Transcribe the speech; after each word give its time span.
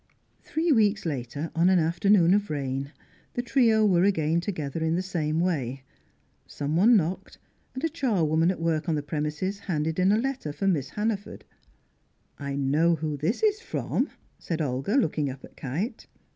Three 0.41 0.71
weeks 0.71 1.05
later, 1.05 1.51
on 1.53 1.69
an 1.69 1.77
afternoon 1.77 2.33
of 2.33 2.49
rain, 2.49 2.91
the 3.35 3.43
trio 3.43 3.85
were 3.85 4.03
again 4.03 4.41
together 4.41 4.79
in 4.83 4.95
the 4.95 5.03
same 5.03 5.39
way. 5.39 5.83
Someone 6.47 6.95
knocked, 6.97 7.37
and 7.75 7.83
a 7.83 7.87
charwoman 7.87 8.49
at 8.49 8.59
work 8.59 8.89
on 8.89 8.95
the 8.95 9.03
premises 9.03 9.59
handed 9.59 9.99
in 9.99 10.11
a 10.11 10.17
letter 10.17 10.51
for 10.53 10.65
Miss 10.65 10.89
Hannaford. 10.89 11.45
"I 12.39 12.55
know 12.55 12.95
who 12.95 13.15
this 13.15 13.43
is 13.43 13.61
from," 13.61 14.09
said 14.39 14.59
Olga, 14.59 14.95
looking 14.95 15.29
up 15.29 15.45
at 15.45 15.55
Kite. 15.55 16.07